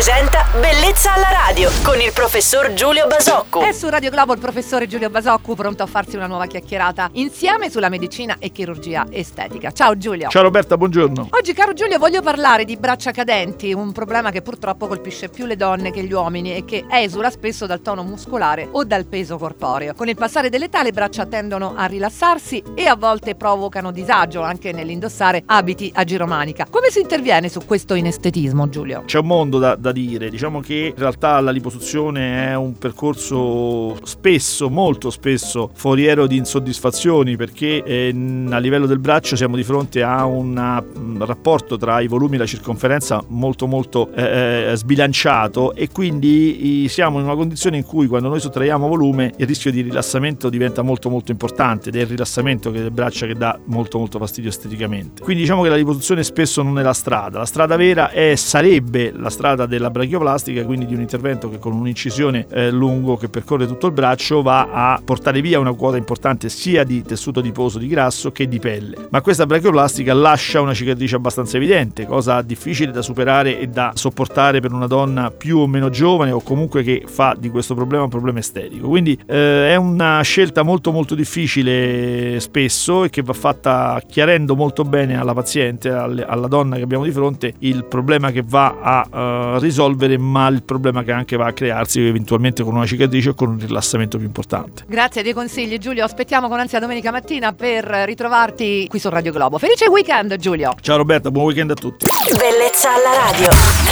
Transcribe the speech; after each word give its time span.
presenta 0.00 0.46
Bellezza 0.58 1.12
alla 1.12 1.28
radio 1.30 1.70
con 1.82 2.00
il 2.00 2.10
professor 2.14 2.72
Giulio 2.72 3.06
Basocco. 3.06 3.60
È 3.60 3.70
su 3.72 3.86
Radio 3.90 4.08
Globo 4.08 4.32
il 4.32 4.38
professore 4.38 4.86
Giulio 4.86 5.10
Basocco 5.10 5.54
pronto 5.54 5.82
a 5.82 5.86
farsi 5.86 6.16
una 6.16 6.26
nuova 6.26 6.46
chiacchierata 6.46 7.10
insieme 7.12 7.68
sulla 7.68 7.90
medicina 7.90 8.36
e 8.38 8.50
chirurgia 8.50 9.04
estetica. 9.10 9.72
Ciao 9.72 9.98
Giulio. 9.98 10.30
Ciao 10.30 10.42
Roberta, 10.42 10.78
buongiorno. 10.78 11.28
Oggi 11.30 11.52
caro 11.52 11.74
Giulio 11.74 11.98
voglio 11.98 12.22
parlare 12.22 12.64
di 12.64 12.78
braccia 12.78 13.10
cadenti, 13.10 13.74
un 13.74 13.92
problema 13.92 14.30
che 14.30 14.40
purtroppo 14.40 14.86
colpisce 14.86 15.28
più 15.28 15.44
le 15.44 15.56
donne 15.56 15.90
che 15.90 16.02
gli 16.02 16.12
uomini 16.12 16.56
e 16.56 16.64
che 16.64 16.86
esula 16.88 17.28
spesso 17.28 17.66
dal 17.66 17.82
tono 17.82 18.02
muscolare 18.02 18.68
o 18.70 18.84
dal 18.84 19.04
peso 19.04 19.36
corporeo. 19.36 19.92
Con 19.92 20.08
il 20.08 20.16
passare 20.16 20.48
dell'età 20.48 20.82
le 20.82 20.92
braccia 20.92 21.26
tendono 21.26 21.74
a 21.76 21.84
rilassarsi 21.84 22.62
e 22.74 22.86
a 22.86 22.96
volte 22.96 23.34
provocano 23.34 23.90
disagio 23.90 24.40
anche 24.40 24.72
nell'indossare 24.72 25.42
abiti 25.44 25.92
a 25.94 26.04
giromanica. 26.04 26.66
Come 26.70 26.88
si 26.88 27.00
interviene 27.00 27.50
su 27.50 27.66
questo 27.66 27.92
inestetismo 27.92 28.66
Giulio? 28.70 29.02
C'è 29.04 29.18
un 29.18 29.26
mondo 29.26 29.58
da, 29.58 29.76
da 29.76 29.89
dire, 29.92 30.30
diciamo 30.30 30.60
che 30.60 30.92
in 30.94 31.00
realtà 31.00 31.40
la 31.40 31.50
liposuzione 31.50 32.48
è 32.48 32.56
un 32.56 32.76
percorso 32.78 33.98
spesso, 34.04 34.68
molto 34.68 35.10
spesso 35.10 35.70
foriero 35.72 36.26
di 36.26 36.36
insoddisfazioni 36.36 37.36
perché 37.36 37.82
eh, 37.82 38.14
a 38.50 38.58
livello 38.58 38.86
del 38.86 38.98
braccio 38.98 39.36
siamo 39.36 39.56
di 39.56 39.64
fronte 39.64 40.02
a 40.02 40.24
un 40.24 41.24
rapporto 41.24 41.76
tra 41.76 42.00
i 42.00 42.06
volumi 42.06 42.36
e 42.36 42.38
la 42.38 42.46
circonferenza 42.46 43.22
molto 43.28 43.66
molto 43.66 44.12
eh, 44.12 44.72
sbilanciato 44.74 45.74
e 45.74 45.88
quindi 45.90 46.86
siamo 46.88 47.18
in 47.18 47.24
una 47.24 47.34
condizione 47.34 47.76
in 47.76 47.84
cui 47.84 48.06
quando 48.06 48.28
noi 48.28 48.40
sottraiamo 48.40 48.88
volume 48.88 49.32
il 49.36 49.46
rischio 49.46 49.70
di 49.70 49.80
rilassamento 49.80 50.48
diventa 50.48 50.82
molto 50.82 51.08
molto 51.08 51.30
importante 51.30 51.88
ed 51.88 51.96
è 51.96 52.00
il 52.00 52.06
rilassamento 52.06 52.70
delle 52.70 52.90
braccia 52.90 53.26
che 53.26 53.34
dà 53.34 53.58
molto 53.66 53.98
molto 53.98 54.18
fastidio 54.18 54.50
esteticamente. 54.50 55.22
Quindi 55.22 55.42
diciamo 55.42 55.62
che 55.62 55.68
la 55.68 55.76
liposuzione 55.76 56.22
spesso 56.22 56.62
non 56.62 56.78
è 56.78 56.82
la 56.82 56.92
strada, 56.92 57.38
la 57.38 57.46
strada 57.46 57.76
vera 57.76 58.10
è, 58.10 58.34
sarebbe 58.36 59.12
la 59.14 59.30
strada 59.30 59.66
della 59.80 59.90
brachioplastica, 59.90 60.64
quindi 60.64 60.84
di 60.84 60.94
un 60.94 61.00
intervento 61.00 61.48
che 61.48 61.58
con 61.58 61.72
un'incisione 61.72 62.46
eh, 62.50 62.70
lungo 62.70 63.16
che 63.16 63.28
percorre 63.28 63.66
tutto 63.66 63.86
il 63.86 63.92
braccio 63.92 64.42
va 64.42 64.68
a 64.70 65.00
portare 65.02 65.40
via 65.40 65.58
una 65.58 65.72
quota 65.72 65.96
importante 65.96 66.50
sia 66.50 66.84
di 66.84 67.02
tessuto 67.02 67.40
adiposo 67.40 67.78
di 67.78 67.88
grasso 67.88 68.30
che 68.30 68.46
di 68.46 68.58
pelle. 68.58 69.08
Ma 69.08 69.22
questa 69.22 69.46
brachioplastica 69.46 70.12
lascia 70.12 70.60
una 70.60 70.74
cicatrice 70.74 71.16
abbastanza 71.16 71.56
evidente, 71.56 72.06
cosa 72.06 72.42
difficile 72.42 72.92
da 72.92 73.00
superare 73.00 73.58
e 73.58 73.68
da 73.68 73.92
sopportare 73.94 74.60
per 74.60 74.72
una 74.72 74.86
donna 74.86 75.30
più 75.30 75.58
o 75.58 75.66
meno 75.66 75.88
giovane 75.88 76.30
o 76.30 76.40
comunque 76.40 76.82
che 76.82 77.04
fa 77.06 77.34
di 77.38 77.48
questo 77.48 77.74
problema 77.74 78.04
un 78.04 78.10
problema 78.10 78.38
estetico. 78.38 78.88
Quindi 78.88 79.18
eh, 79.26 79.70
è 79.70 79.76
una 79.76 80.20
scelta 80.20 80.62
molto 80.62 80.92
molto 80.92 81.14
difficile 81.14 82.38
spesso 82.38 83.04
e 83.04 83.10
che 83.10 83.22
va 83.22 83.32
fatta 83.32 84.00
chiarendo 84.06 84.54
molto 84.54 84.84
bene 84.84 85.18
alla 85.18 85.32
paziente, 85.32 85.88
alla 85.88 86.48
donna 86.48 86.76
che 86.76 86.82
abbiamo 86.82 87.04
di 87.04 87.12
fronte, 87.12 87.54
il 87.60 87.84
problema 87.86 88.30
che 88.30 88.42
va 88.46 88.76
a 88.80 89.54
uh, 89.56 89.58
risolvere, 89.70 90.18
ma 90.18 90.48
il 90.48 90.62
problema 90.62 91.02
che 91.02 91.12
anche 91.12 91.36
va 91.36 91.46
a 91.46 91.52
crearsi 91.52 92.06
eventualmente 92.06 92.62
con 92.62 92.74
una 92.74 92.86
cicatrice 92.86 93.30
o 93.30 93.34
con 93.34 93.48
un 93.48 93.58
rilassamento 93.58 94.18
più 94.18 94.26
importante. 94.26 94.84
Grazie 94.86 95.22
dei 95.22 95.32
consigli 95.32 95.78
Giulio, 95.78 96.04
aspettiamo 96.04 96.48
con 96.48 96.60
ansia 96.60 96.78
domenica 96.78 97.10
mattina 97.10 97.52
per 97.52 97.84
ritrovarti 97.84 98.86
qui 98.88 98.98
su 98.98 99.08
Radio 99.08 99.32
Globo. 99.32 99.58
Felice 99.58 99.88
weekend 99.88 100.36
Giulio! 100.36 100.74
Ciao 100.80 100.96
Roberta, 100.96 101.30
buon 101.30 101.46
weekend 101.46 101.70
a 101.70 101.74
tutti! 101.74 102.06
Bellezza 102.36 102.90
alla 102.94 103.30
radio! 103.30 103.89